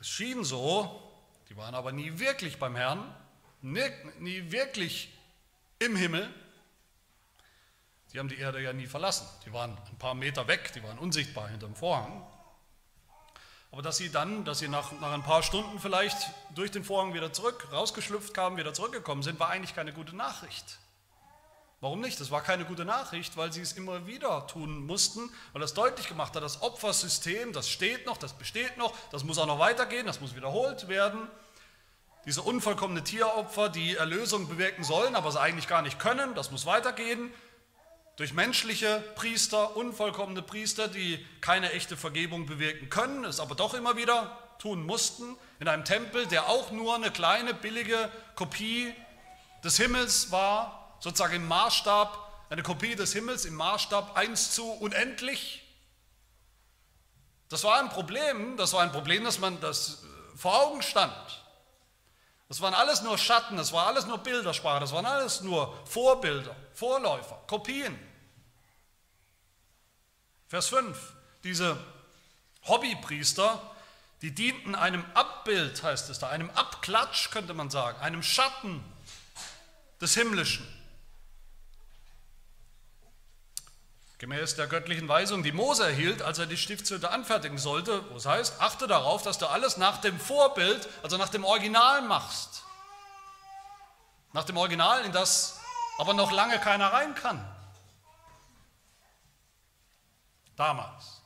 [0.00, 1.02] Es schien so,
[1.50, 3.14] die waren aber nie wirklich beim Herrn,
[3.60, 3.82] nie,
[4.18, 5.12] nie wirklich
[5.78, 6.32] im Himmel.
[8.12, 9.28] Die haben die Erde ja nie verlassen.
[9.44, 12.26] Die waren ein paar Meter weg, die waren unsichtbar hinterm Vorhang.
[13.70, 16.16] Aber dass sie dann, dass sie nach, nach ein paar Stunden vielleicht
[16.54, 20.78] durch den Vorhang wieder zurück, rausgeschlüpft kamen, wieder zurückgekommen sind, war eigentlich keine gute Nachricht.
[21.80, 22.20] Warum nicht?
[22.20, 26.08] Das war keine gute Nachricht, weil sie es immer wieder tun mussten, weil das deutlich
[26.08, 30.04] gemacht hat, das Opfersystem, das steht noch, das besteht noch, das muss auch noch weitergehen,
[30.04, 31.28] das muss wiederholt werden.
[32.26, 36.66] Diese unvollkommene Tieropfer, die Erlösung bewirken sollen, aber sie eigentlich gar nicht können, das muss
[36.66, 37.32] weitergehen.
[38.16, 43.96] Durch menschliche Priester, unvollkommene Priester, die keine echte Vergebung bewirken können, es aber doch immer
[43.96, 48.92] wieder tun mussten, in einem Tempel, der auch nur eine kleine, billige Kopie
[49.62, 55.64] des Himmels war, sozusagen im Maßstab, eine Kopie des Himmels im Maßstab 1 zu unendlich.
[57.48, 60.02] Das war ein Problem, das war ein Problem, dass man das
[60.36, 61.44] vor Augen stand.
[62.48, 66.56] Das waren alles nur Schatten, das war alles nur Bildersprache, das waren alles nur Vorbilder,
[66.72, 67.98] Vorläufer, Kopien.
[70.46, 71.12] Vers 5,
[71.44, 71.78] diese
[72.64, 73.60] Hobbypriester,
[74.22, 78.82] die dienten einem Abbild, heißt es da, einem Abklatsch könnte man sagen, einem Schatten
[80.00, 80.66] des Himmlischen.
[84.18, 88.26] Gemäß der göttlichen Weisung, die Mose erhielt, als er die Stiftshütte anfertigen sollte, wo es
[88.26, 92.64] heißt, achte darauf, dass du alles nach dem Vorbild, also nach dem Original machst.
[94.32, 95.60] Nach dem Original, in das
[95.98, 97.44] aber noch lange keiner rein kann.
[100.56, 101.22] Damals.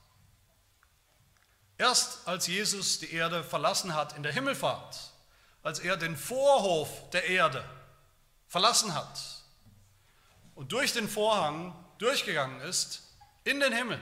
[1.78, 4.98] Erst als Jesus die Erde verlassen hat in der Himmelfahrt,
[5.62, 7.64] als er den Vorhof der Erde
[8.48, 9.18] verlassen hat
[10.54, 13.02] und durch den Vorhang durchgegangen ist
[13.44, 14.00] in den Himmel,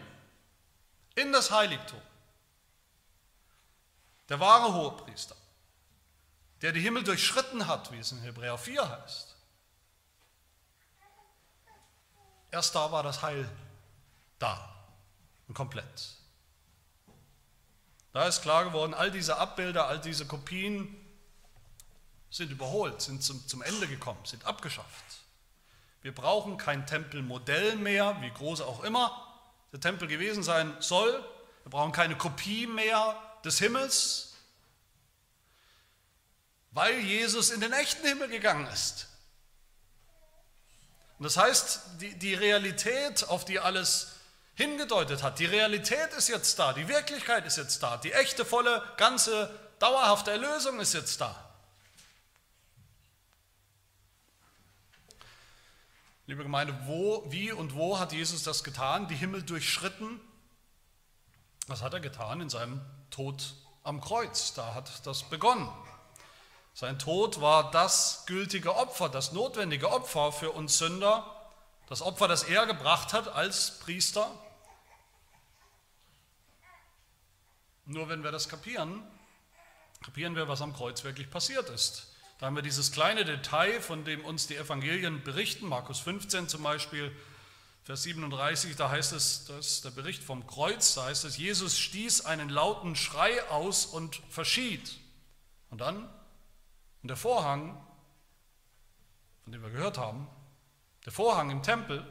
[1.15, 2.01] in das Heiligtum.
[4.29, 5.37] Der wahre Hohepriester,
[6.63, 9.37] der die Himmel durchschritten hat, wie es in Hebräer 4 heißt.
[12.53, 13.49] Erst da war das Heil
[14.39, 14.75] da
[15.49, 16.17] und komplett.
[18.13, 20.97] Da ist klar geworden, all diese Abbilder, all diese Kopien
[22.31, 25.05] sind überholt, sind zum, zum Ende gekommen, sind abgeschafft.
[26.03, 29.27] Wir brauchen kein Tempelmodell mehr, wie groß auch immer
[29.73, 31.13] der Tempel gewesen sein soll.
[31.65, 34.35] Wir brauchen keine Kopie mehr des Himmels,
[36.73, 39.09] weil Jesus in den echten Himmel gegangen ist.
[41.19, 44.13] Und das heißt, die, die Realität, auf die alles
[44.55, 48.83] hingedeutet hat, die Realität ist jetzt da, die Wirklichkeit ist jetzt da, die echte, volle,
[48.97, 51.50] ganze, dauerhafte Erlösung ist jetzt da.
[56.31, 59.09] Liebe Gemeinde, wo, wie und wo hat Jesus das getan?
[59.09, 60.21] Die Himmel durchschritten?
[61.67, 64.55] Was hat er getan in seinem Tod am Kreuz?
[64.55, 65.69] Da hat das begonnen.
[66.73, 71.51] Sein Tod war das gültige Opfer, das notwendige Opfer für uns Sünder,
[71.89, 74.31] das Opfer, das er gebracht hat als Priester.
[77.87, 79.03] Nur wenn wir das kapieren,
[80.05, 82.10] kapieren wir, was am Kreuz wirklich passiert ist.
[82.41, 86.63] Da haben wir dieses kleine Detail, von dem uns die Evangelien berichten, Markus 15 zum
[86.63, 87.15] Beispiel,
[87.83, 91.79] Vers 37, da heißt es, das ist der Bericht vom Kreuz, da heißt es, Jesus
[91.79, 94.99] stieß einen lauten Schrei aus und verschied.
[95.69, 96.09] Und dann,
[97.03, 97.79] und der Vorhang,
[99.45, 100.27] von dem wir gehört haben,
[101.05, 102.07] der Vorhang im Tempel,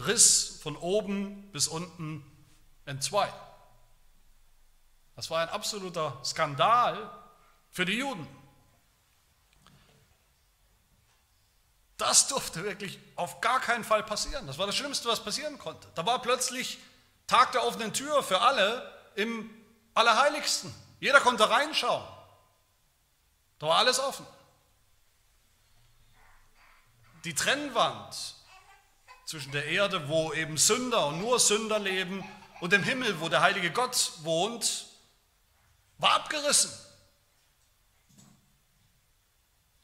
[0.00, 2.24] riss von oben bis unten
[2.86, 3.32] entzwei.
[5.14, 7.08] Das war ein absoluter Skandal
[7.70, 8.41] für die Juden.
[12.02, 14.44] Das durfte wirklich auf gar keinen Fall passieren.
[14.48, 15.86] Das war das Schlimmste, was passieren konnte.
[15.94, 16.78] Da war plötzlich
[17.28, 19.48] Tag der offenen Tür für alle im
[19.94, 20.74] Allerheiligsten.
[20.98, 22.04] Jeder konnte reinschauen.
[23.60, 24.26] Da war alles offen.
[27.22, 28.34] Die Trennwand
[29.24, 32.28] zwischen der Erde, wo eben Sünder und nur Sünder leben,
[32.60, 34.86] und dem Himmel, wo der heilige Gott wohnt,
[35.98, 36.72] war abgerissen.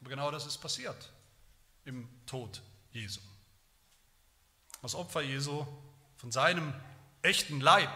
[0.00, 1.12] Aber genau das ist passiert
[1.88, 3.20] im Tod Jesu.
[4.82, 5.66] Das Opfer Jesu
[6.16, 6.74] von seinem
[7.22, 7.90] echten Leib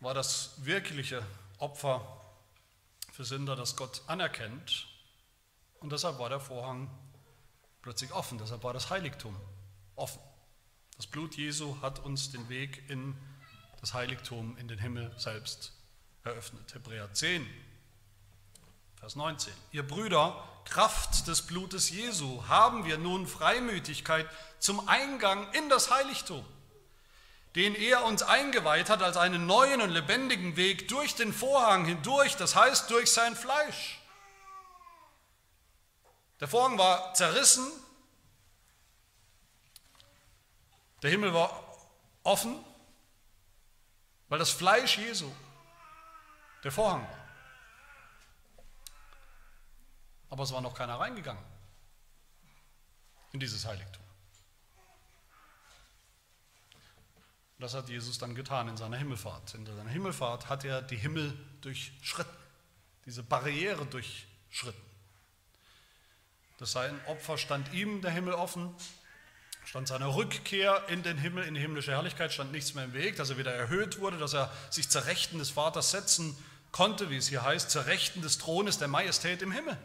[0.00, 1.24] war das wirkliche
[1.58, 2.20] Opfer
[3.12, 4.88] für Sünder, das Gott anerkennt.
[5.78, 6.90] Und deshalb war der Vorhang
[7.80, 9.36] plötzlich offen, deshalb war das Heiligtum
[9.94, 10.20] offen.
[10.96, 13.16] Das Blut Jesu hat uns den Weg in
[13.80, 15.72] das Heiligtum in den Himmel selbst
[16.24, 16.74] eröffnet.
[16.74, 17.46] Hebräer 10,
[19.00, 19.52] Vers 19.
[19.72, 26.44] Ihr Brüder, Kraft des Blutes Jesu haben wir nun Freimütigkeit zum Eingang in das Heiligtum,
[27.56, 32.36] den er uns eingeweiht hat als einen neuen und lebendigen Weg durch den Vorhang hindurch,
[32.36, 33.98] das heißt durch sein Fleisch.
[36.40, 37.66] Der Vorhang war zerrissen,
[41.02, 41.78] der Himmel war
[42.22, 42.62] offen,
[44.28, 45.32] weil das Fleisch Jesu
[46.62, 47.19] der Vorhang war.
[50.30, 51.42] Aber es war noch keiner reingegangen
[53.32, 54.02] in dieses Heiligtum.
[57.58, 59.54] Das hat Jesus dann getan in seiner Himmelfahrt.
[59.54, 62.34] In seiner Himmelfahrt hat er die Himmel durchschritten,
[63.04, 64.80] diese Barriere durchschritten.
[66.58, 68.74] Das sein Opfer stand ihm der Himmel offen,
[69.64, 73.16] stand seiner Rückkehr in den Himmel, in die himmlische Herrlichkeit, stand nichts mehr im Weg,
[73.16, 76.36] dass er wieder erhöht wurde, dass er sich zur Rechten des Vaters setzen
[76.72, 79.76] konnte, wie es hier heißt, zur Rechten des Thrones der Majestät im Himmel.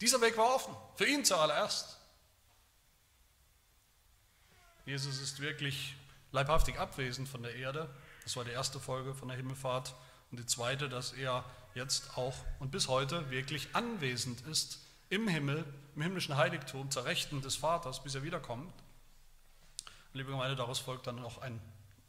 [0.00, 1.98] Dieser Weg war offen, für ihn zuallererst.
[4.86, 5.94] Jesus ist wirklich
[6.32, 7.88] leibhaftig abwesend von der Erde.
[8.24, 9.94] Das war die erste Folge von der Himmelfahrt.
[10.30, 15.64] Und die zweite, dass er jetzt auch und bis heute wirklich anwesend ist im Himmel,
[15.96, 18.72] im himmlischen Heiligtum, zur Rechten des Vaters, bis er wiederkommt.
[19.82, 21.60] Und liebe Gemeinde, daraus folgt dann noch ein,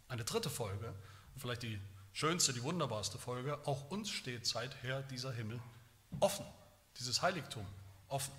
[0.08, 0.94] eine dritte Folge,
[1.36, 1.80] vielleicht die
[2.14, 3.60] schönste, die wunderbarste Folge.
[3.66, 5.60] Auch uns steht seither dieser Himmel
[6.20, 6.46] offen,
[6.98, 7.66] dieses Heiligtum
[8.12, 8.34] offen.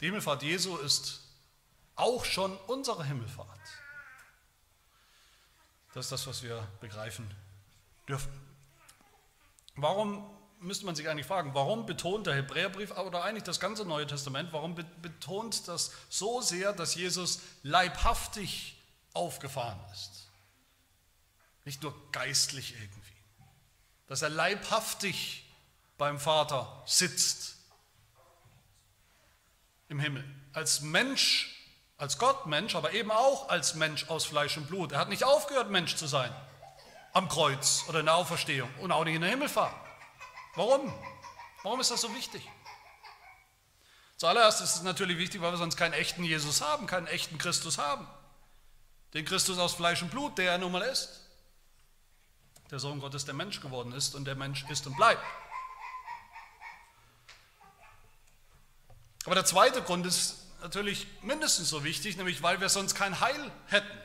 [0.00, 1.20] Die Himmelfahrt Jesu ist
[1.94, 3.48] auch schon unsere Himmelfahrt.
[5.94, 7.28] Das ist das, was wir begreifen
[8.06, 8.30] dürfen.
[9.76, 14.06] Warum müsste man sich eigentlich fragen, warum betont der Hebräerbrief oder eigentlich das ganze Neue
[14.06, 18.76] Testament, warum betont das so sehr, dass Jesus leibhaftig
[19.14, 20.28] aufgefahren ist?
[21.64, 23.00] Nicht nur geistlich irgendwie.
[24.06, 25.50] Dass er leibhaftig
[25.98, 27.55] beim Vater sitzt
[29.88, 30.24] im Himmel.
[30.52, 31.56] Als Mensch,
[31.96, 34.92] als Gottmensch, aber eben auch als Mensch aus Fleisch und Blut.
[34.92, 36.34] Er hat nicht aufgehört, Mensch zu sein
[37.12, 39.74] am Kreuz oder in der Auferstehung und auch nicht in der Himmelfahrt.
[40.54, 40.92] Warum?
[41.62, 42.46] Warum ist das so wichtig?
[44.18, 47.78] Zuallererst ist es natürlich wichtig, weil wir sonst keinen echten Jesus haben, keinen echten Christus
[47.78, 48.06] haben.
[49.14, 51.22] Den Christus aus Fleisch und Blut, der er nun mal ist.
[52.70, 55.22] Der Sohn Gottes, der Mensch geworden ist und der Mensch ist und bleibt.
[59.26, 63.50] Aber der zweite Grund ist natürlich mindestens so wichtig, nämlich weil wir sonst kein Heil
[63.66, 64.00] hätten.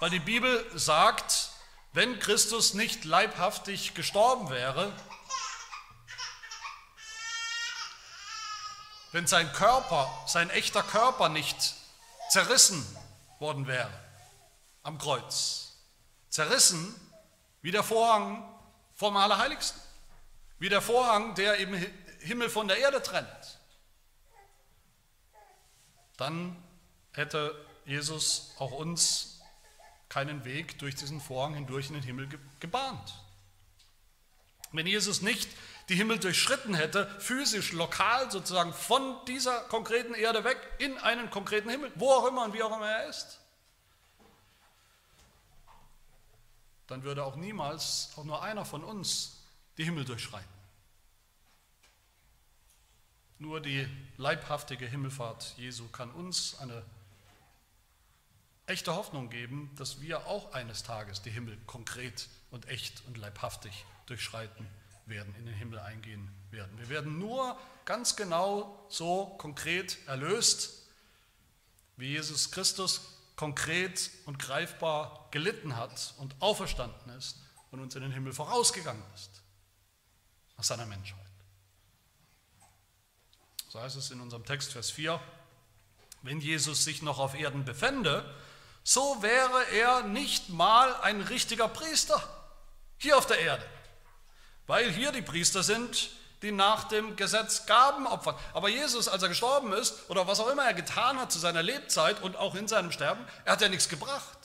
[0.00, 1.50] Weil die Bibel sagt,
[1.92, 4.92] wenn Christus nicht leibhaftig gestorben wäre,
[9.12, 11.74] wenn sein Körper, sein echter Körper nicht
[12.30, 12.84] zerrissen
[13.38, 13.92] worden wäre
[14.82, 15.76] am Kreuz,
[16.30, 16.92] zerrissen
[17.62, 18.44] wie der Vorhang
[18.96, 19.80] vom Allerheiligsten,
[20.58, 21.74] wie der Vorhang, der im
[22.24, 23.58] Himmel von der Erde trennt,
[26.16, 26.56] dann
[27.12, 29.40] hätte Jesus auch uns
[30.08, 32.28] keinen Weg durch diesen Vorhang hindurch in den Himmel
[32.60, 33.14] gebahnt.
[34.72, 35.48] Wenn Jesus nicht
[35.88, 41.68] die Himmel durchschritten hätte, physisch, lokal sozusagen von dieser konkreten Erde weg in einen konkreten
[41.68, 43.40] Himmel, wo auch immer und wie auch immer er ist,
[46.86, 49.42] dann würde auch niemals auch nur einer von uns
[49.78, 50.53] die Himmel durchschreiten.
[53.38, 56.84] Nur die leibhaftige Himmelfahrt Jesu kann uns eine
[58.66, 63.84] echte Hoffnung geben, dass wir auch eines Tages die Himmel konkret und echt und leibhaftig
[64.06, 64.66] durchschreiten
[65.06, 66.78] werden, in den Himmel eingehen werden.
[66.78, 70.86] Wir werden nur ganz genau so konkret erlöst,
[71.96, 73.02] wie Jesus Christus
[73.36, 77.38] konkret und greifbar gelitten hat und auferstanden ist
[77.70, 79.42] und uns in den Himmel vorausgegangen ist,
[80.56, 81.23] nach seiner Menschheit.
[83.74, 85.20] So heißt es in unserem Text, Vers 4,
[86.22, 88.24] wenn Jesus sich noch auf Erden befände,
[88.84, 92.22] so wäre er nicht mal ein richtiger Priester
[92.98, 93.66] hier auf der Erde.
[94.68, 96.10] Weil hier die Priester sind,
[96.42, 98.36] die nach dem Gesetz Gaben opfern.
[98.52, 101.64] Aber Jesus, als er gestorben ist oder was auch immer er getan hat zu seiner
[101.64, 104.38] Lebzeit und auch in seinem Sterben, er hat ja nichts gebracht.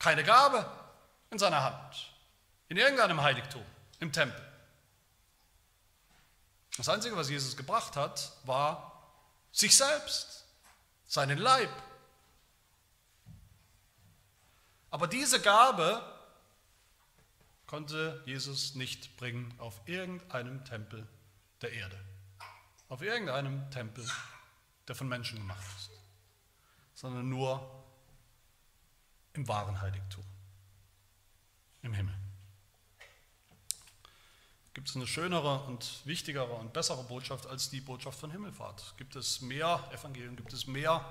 [0.00, 0.68] Keine Gabe
[1.30, 2.12] in seiner Hand,
[2.66, 3.64] in irgendeinem Heiligtum,
[4.00, 4.49] im Tempel.
[6.80, 9.06] Das Einzige, was Jesus gebracht hat, war
[9.52, 10.46] sich selbst,
[11.04, 11.68] seinen Leib,
[14.90, 16.00] aber diese Gabe
[17.66, 21.06] konnte Jesus nicht bringen auf irgendeinem Tempel
[21.60, 22.02] der Erde,
[22.88, 24.10] auf irgendeinem Tempel,
[24.88, 25.90] der von Menschen gemacht ist,
[26.94, 27.84] sondern nur
[29.34, 30.24] im wahren Heiligtum,
[31.82, 32.16] im Himmel.
[34.80, 38.94] Gibt es eine schönere und wichtigere und bessere Botschaft als die Botschaft von Himmelfahrt?
[38.96, 41.04] Gibt es mehr Evangelium, gibt es mehr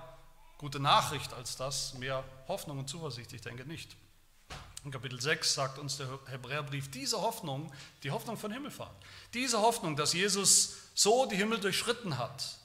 [0.58, 3.32] gute Nachricht als das, mehr Hoffnung und Zuversicht?
[3.32, 3.96] Ich denke nicht.
[4.84, 8.96] In Kapitel 6 sagt uns der Hebräerbrief, diese Hoffnung, die Hoffnung von Himmelfahrt,
[9.36, 12.58] diese Hoffnung, dass Jesus so die Himmel durchschritten hat.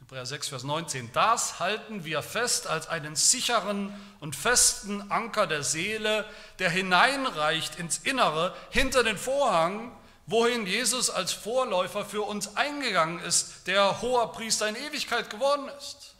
[0.00, 5.62] Hebräer 6, Vers 19, das halten wir fest als einen sicheren und festen Anker der
[5.62, 9.92] Seele, der hineinreicht ins Innere, hinter den Vorhang,
[10.28, 16.14] wohin Jesus als Vorläufer für uns eingegangen ist, der hoher Priester in Ewigkeit geworden ist.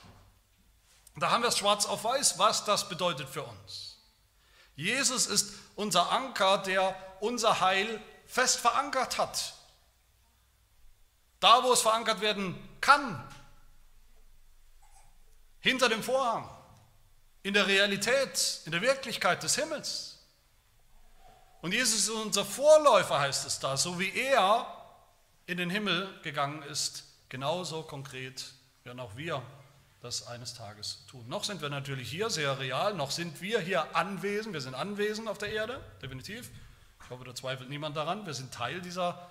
[1.16, 3.98] Da haben wir es schwarz auf weiß, was das bedeutet für uns.
[4.76, 9.54] Jesus ist unser Anker, der unser Heil fest verankert hat.
[11.40, 13.22] Da, wo es verankert werden kann,
[15.60, 16.48] hinter dem Vorhang,
[17.42, 20.07] in der Realität, in der Wirklichkeit des Himmels.
[21.60, 24.66] Und Jesus ist unser Vorläufer, heißt es da, so wie er
[25.46, 28.52] in den Himmel gegangen ist, genauso konkret
[28.84, 29.42] werden auch wir
[30.00, 31.28] das eines Tages tun.
[31.28, 35.28] Noch sind wir natürlich hier sehr real, noch sind wir hier anwesend, wir sind anwesend
[35.28, 36.50] auf der Erde, definitiv.
[37.02, 38.26] Ich hoffe, da zweifelt niemand daran.
[38.26, 39.28] Wir sind Teil dieser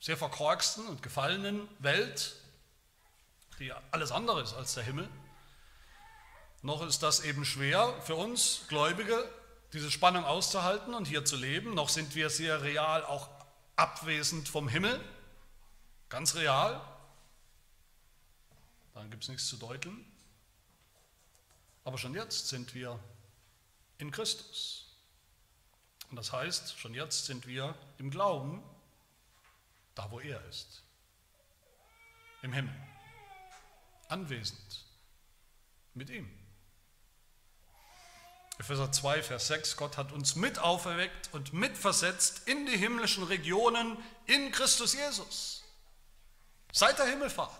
[0.00, 2.34] sehr verkorksten und gefallenen Welt,
[3.58, 5.08] die alles andere ist als der Himmel.
[6.62, 9.28] Noch ist das eben schwer für uns Gläubige,
[9.72, 11.74] diese Spannung auszuhalten und hier zu leben.
[11.74, 13.28] Noch sind wir sehr real auch
[13.76, 15.00] abwesend vom Himmel,
[16.08, 16.80] ganz real.
[18.94, 20.04] Dann gibt es nichts zu deuteln.
[21.84, 22.98] Aber schon jetzt sind wir
[23.98, 24.86] in Christus.
[26.10, 28.62] Und das heißt, schon jetzt sind wir im Glauben
[29.94, 30.82] da, wo er ist.
[32.42, 32.74] Im Himmel.
[34.08, 34.84] Anwesend.
[35.94, 36.39] Mit ihm.
[38.60, 43.96] Epheser 2, Vers 6, Gott hat uns mit auferweckt und mitversetzt in die himmlischen Regionen
[44.26, 45.64] in Christus Jesus.
[46.70, 47.50] Seit der Himmelfahrt.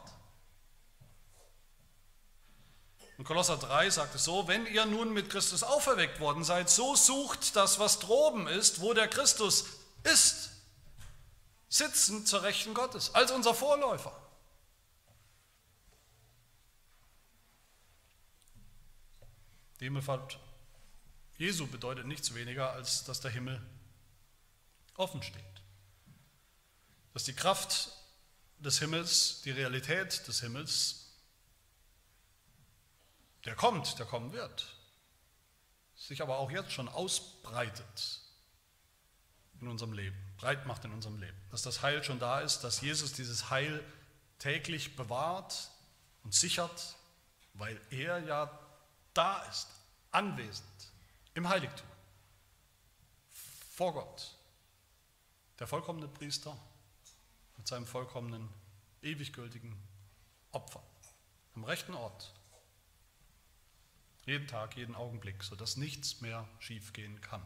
[3.17, 6.95] Und Kolosser 3 sagt es so, wenn ihr nun mit Christus auferweckt worden seid, so
[6.95, 9.65] sucht das, was droben ist, wo der Christus
[10.03, 10.51] ist,
[11.71, 14.15] sitzen zur Rechten Gottes, als unser Vorläufer.
[19.81, 20.39] Die Himmelfahrt
[21.41, 23.67] Jesu bedeutet nichts weniger, als dass der Himmel
[24.97, 25.43] offen steht.
[27.15, 27.93] Dass die Kraft
[28.59, 31.17] des Himmels, die Realität des Himmels
[33.47, 34.77] der kommt, der kommen wird,
[35.97, 38.21] sich aber auch jetzt schon ausbreitet
[39.63, 41.41] in unserem Leben, breit macht in unserem Leben.
[41.51, 43.83] Dass das Heil schon da ist, dass Jesus dieses Heil
[44.39, 45.71] täglich bewahrt
[46.23, 46.97] und sichert,
[47.55, 48.59] weil er ja
[49.15, 49.69] da ist,
[50.11, 50.70] anwesend
[51.35, 51.87] im Heiligtum,
[53.73, 54.37] vor Gott,
[55.59, 56.57] der vollkommene Priester
[57.57, 58.49] mit seinem vollkommenen,
[59.03, 59.77] ewig gültigen
[60.53, 60.83] Opfer,
[61.55, 62.33] am rechten Ort.
[64.27, 67.43] Jeden Tag, jeden Augenblick, sodass nichts mehr schiefgehen kann.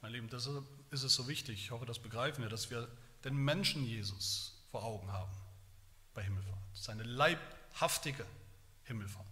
[0.00, 2.88] Mein Lieben, deshalb ist es so wichtig, ich hoffe, das begreifen wir, dass wir
[3.24, 5.32] den Menschen Jesus vor Augen haben
[6.14, 8.24] bei Himmelfahrt, seine leibhaftige
[8.84, 9.26] Himmelfahrt.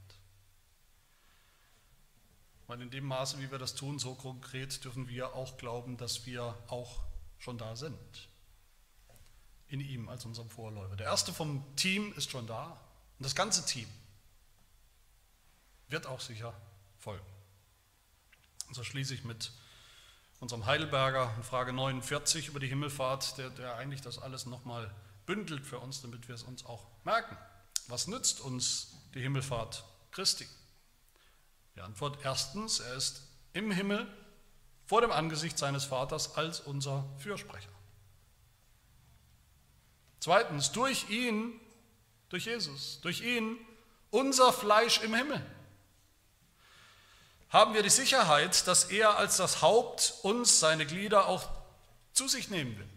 [2.67, 6.27] Weil in dem Maße, wie wir das tun, so konkret dürfen wir auch glauben, dass
[6.27, 7.05] wir auch
[7.39, 8.29] schon da sind.
[9.69, 10.97] In ihm als unserem Vorläufer.
[10.97, 12.81] Der erste vom Team ist schon da
[13.19, 13.89] und das ganze Team
[15.89, 16.55] wird auch sicher
[16.99, 17.27] folgen.
[18.69, 19.53] Und so schließe ich mit
[20.41, 24.93] unserem Heidelberger in Frage 49 über die Himmelfahrt, der, der eigentlich das alles nochmal
[25.25, 27.37] bündelt für uns, damit wir es uns auch merken.
[27.89, 30.47] Was nützt uns die Himmelfahrt Christi?
[31.77, 33.23] Die Antwort erstens, er ist
[33.53, 34.07] im Himmel
[34.87, 37.69] vor dem Angesicht seines Vaters als unser Fürsprecher.
[40.21, 41.61] Zweitens, durch ihn,
[42.31, 43.59] durch Jesus, durch ihn
[44.11, 45.45] unser Fleisch im Himmel
[47.51, 51.49] haben wir die Sicherheit, dass er als das Haupt uns, seine Glieder, auch
[52.13, 52.89] zu sich nehmen wird.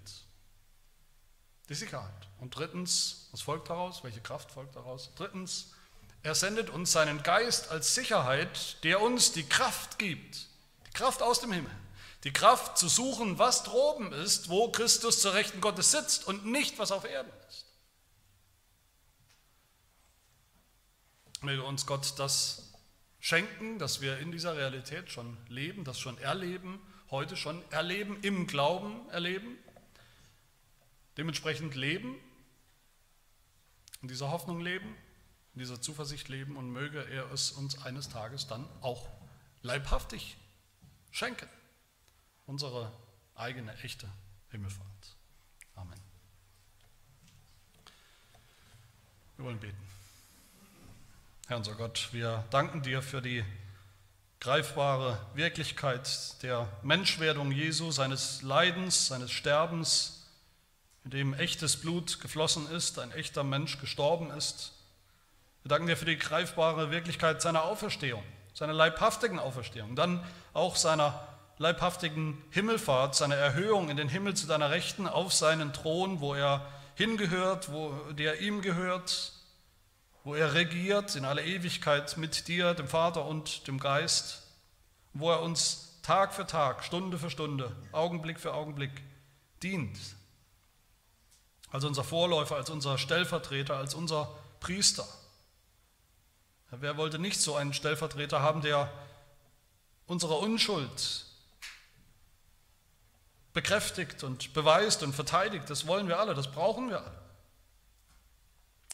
[1.70, 2.28] Die Sicherheit.
[2.40, 4.04] Und drittens, was folgt daraus?
[4.04, 5.12] Welche Kraft folgt daraus?
[5.16, 5.74] Drittens,
[6.22, 10.48] er sendet uns seinen Geist als Sicherheit, der uns die Kraft gibt,
[10.88, 11.72] die Kraft aus dem Himmel,
[12.24, 16.78] die Kraft zu suchen, was droben ist, wo Christus zur Rechten Gottes sitzt und nicht,
[16.78, 17.66] was auf Erden ist.
[21.42, 22.74] Möge uns Gott das
[23.22, 28.46] schenken, dass wir in dieser Realität schon leben, das schon erleben, heute schon erleben, im
[28.46, 29.58] Glauben erleben,
[31.16, 32.20] dementsprechend leben,
[34.02, 34.96] in dieser Hoffnung leben,
[35.60, 39.10] in dieser Zuversicht leben und möge er es uns eines Tages dann auch
[39.62, 40.38] leibhaftig
[41.12, 41.50] schenken.
[42.46, 42.94] Unsere
[43.36, 44.08] eigene, echte
[44.52, 45.18] Himmelfahrt.
[45.76, 46.00] Amen.
[49.36, 49.76] Wir wollen beten.
[51.48, 53.44] Herr unser Gott, wir danken dir für die
[54.40, 60.26] greifbare Wirklichkeit der Menschwerdung Jesu, seines Leidens, seines Sterbens,
[61.04, 64.79] in dem echtes Blut geflossen ist, ein echter Mensch gestorben ist
[65.64, 71.28] wir danken dir für die greifbare Wirklichkeit seiner Auferstehung, seiner leibhaftigen Auferstehung, dann auch seiner
[71.58, 76.66] leibhaftigen Himmelfahrt, seiner Erhöhung in den Himmel zu deiner Rechten auf seinen Thron, wo er
[76.96, 79.34] hingehört, wo der ihm gehört,
[80.24, 84.44] wo er regiert in aller Ewigkeit mit dir, dem Vater und dem Geist,
[85.14, 88.92] wo er uns Tag für Tag, Stunde für Stunde, Augenblick für Augenblick
[89.62, 89.98] dient.
[91.72, 95.08] Als unser Vorläufer, als unser Stellvertreter, als unser Priester.
[96.72, 98.92] Wer wollte nicht so einen Stellvertreter haben, der
[100.06, 101.26] unsere Unschuld
[103.54, 105.70] bekräftigt und beweist und verteidigt?
[105.70, 107.22] Das wollen wir alle, das brauchen wir alle.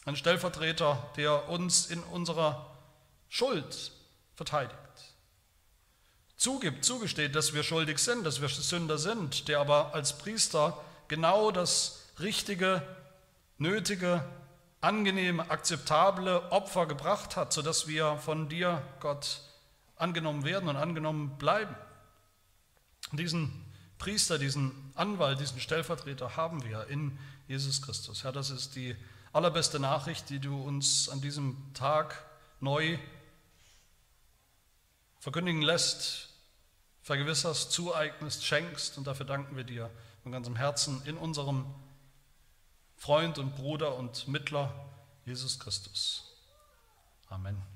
[0.06, 2.76] Ein Stellvertreter, der uns in unserer
[3.28, 3.92] Schuld
[4.34, 4.76] verteidigt.
[6.36, 11.50] Zugibt, zugesteht, dass wir schuldig sind, dass wir Sünder sind, der aber als Priester genau
[11.50, 12.82] das Richtige,
[13.58, 14.22] Nötige
[14.80, 19.40] angenehme, akzeptable Opfer gebracht hat, sodass wir von dir, Gott,
[19.96, 21.74] angenommen werden und angenommen bleiben.
[23.12, 23.64] Diesen
[23.98, 27.18] Priester, diesen Anwalt, diesen Stellvertreter haben wir in
[27.48, 28.24] Jesus Christus.
[28.24, 28.96] Herr, das ist die
[29.32, 32.24] allerbeste Nachricht, die du uns an diesem Tag
[32.60, 32.98] neu
[35.20, 36.28] verkündigen lässt,
[37.02, 38.98] vergewisserst, zueignest, schenkst.
[38.98, 39.90] Und dafür danken wir dir
[40.22, 41.64] von ganzem Herzen in unserem
[42.96, 44.72] Freund und Bruder und Mittler
[45.24, 46.24] Jesus Christus.
[47.28, 47.75] Amen.